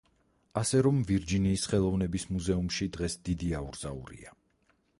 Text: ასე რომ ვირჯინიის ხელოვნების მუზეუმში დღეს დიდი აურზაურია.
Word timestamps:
ასე 0.61 0.79
რომ 0.85 1.01
ვირჯინიის 1.09 1.65
ხელოვნების 1.73 2.25
მუზეუმში 2.37 2.89
დღეს 2.97 3.19
დიდი 3.29 3.51
აურზაურია. 3.61 4.35